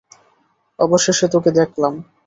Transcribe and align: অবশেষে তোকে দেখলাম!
অবশেষে 0.79 1.25
তোকে 1.33 1.49
দেখলাম! 1.59 1.93